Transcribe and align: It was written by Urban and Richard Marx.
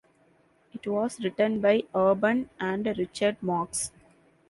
It 0.73 0.87
was 0.87 1.19
written 1.23 1.61
by 1.61 1.83
Urban 1.93 2.49
and 2.59 2.87
Richard 2.97 3.37
Marx. 3.43 3.91